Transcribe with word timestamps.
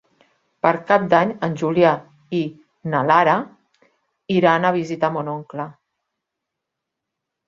Per 0.65 0.69
Cap 0.91 1.03
d'Any 1.09 1.33
en 1.47 1.57
Julià 1.61 1.91
i 2.37 2.39
na 2.93 3.01
Lara 3.09 3.35
iran 4.37 4.65
a 4.65 4.71
visitar 4.79 5.11
mon 5.19 5.29
oncle. 5.35 5.67